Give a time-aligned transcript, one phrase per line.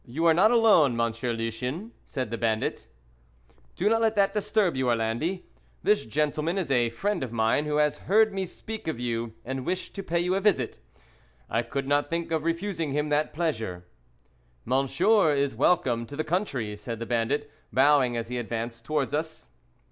[0.07, 2.87] "YOU are not alone, Monsieur Lucien," said the bandit.
[3.75, 5.45] "Do not let that disturb you, Orlandi.
[5.83, 9.63] This gentleman is a friend of mine, who has heard me speak of you, and
[9.63, 10.79] wished to pay you a visit.
[11.51, 13.85] I could not think of refusing him that pleasure."
[14.65, 19.49] "Monsieur is welcome to the country," said the bandit, bowing as he advanced towards us.